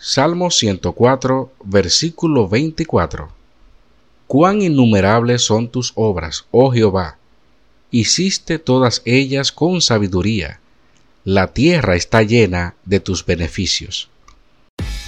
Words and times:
Salmo 0.00 0.50
104, 0.50 1.52
versículo 1.64 2.48
24. 2.48 3.30
Cuán 4.28 4.62
innumerables 4.62 5.44
son 5.44 5.68
tus 5.68 5.92
obras, 5.96 6.46
oh 6.52 6.70
Jehová. 6.70 7.18
Hiciste 7.90 8.58
todas 8.58 9.02
ellas 9.04 9.50
con 9.50 9.80
sabiduría. 9.80 10.60
La 11.24 11.48
tierra 11.48 11.96
está 11.96 12.22
llena 12.22 12.74
de 12.84 13.00
tus 13.00 13.24
beneficios. 13.24 14.08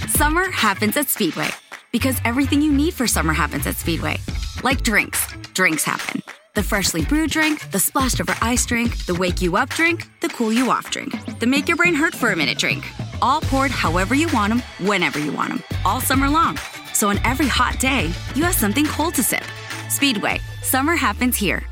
Summer 0.09 0.51
happens 0.51 0.97
at 0.97 1.07
Speedway 1.07 1.49
because 1.91 2.19
everything 2.25 2.61
you 2.61 2.71
need 2.71 2.93
for 2.93 3.07
summer 3.07 3.33
happens 3.33 3.65
at 3.65 3.77
Speedway. 3.77 4.17
Like 4.63 4.83
drinks, 4.83 5.25
drinks 5.53 5.85
happen. 5.85 6.21
The 6.53 6.63
freshly 6.63 7.05
brewed 7.05 7.29
drink, 7.29 7.71
the 7.71 7.79
splashed 7.79 8.19
over 8.19 8.35
ice 8.41 8.65
drink, 8.65 9.05
the 9.05 9.15
wake 9.15 9.41
you 9.41 9.55
up 9.55 9.69
drink, 9.69 10.09
the 10.19 10.27
cool 10.27 10.51
you 10.51 10.69
off 10.69 10.91
drink, 10.91 11.13
the 11.39 11.47
make 11.47 11.69
your 11.69 11.77
brain 11.77 11.95
hurt 11.95 12.13
for 12.13 12.31
a 12.31 12.35
minute 12.35 12.57
drink. 12.57 12.83
All 13.21 13.41
poured 13.41 13.71
however 13.71 14.15
you 14.15 14.27
want 14.33 14.51
them, 14.51 14.63
whenever 14.87 15.19
you 15.19 15.31
want 15.31 15.49
them, 15.49 15.63
all 15.85 16.01
summer 16.01 16.29
long. 16.29 16.57
So 16.93 17.09
on 17.09 17.19
every 17.23 17.47
hot 17.47 17.79
day, 17.79 18.11
you 18.35 18.43
have 18.43 18.55
something 18.55 18.85
cold 18.85 19.15
to 19.15 19.23
sip. 19.23 19.43
Speedway, 19.89 20.39
summer 20.61 20.95
happens 20.95 21.35
here. 21.35 21.63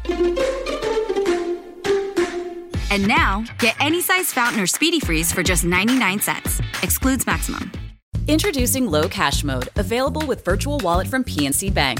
And 2.91 3.07
now, 3.07 3.45
get 3.59 3.75
any 3.79 4.01
size 4.01 4.33
fountain 4.33 4.61
or 4.61 4.67
speedy 4.67 4.99
freeze 4.99 5.31
for 5.31 5.43
just 5.43 5.63
99 5.63 6.19
cents. 6.19 6.59
Excludes 6.81 7.25
maximum. 7.27 7.71
Introducing 8.27 8.89
Low 8.89 9.07
Cash 9.07 9.43
Mode, 9.43 9.69
available 9.75 10.25
with 10.27 10.43
Virtual 10.43 10.79
Wallet 10.79 11.07
from 11.07 11.23
PNC 11.23 11.73
Bank, 11.73 11.99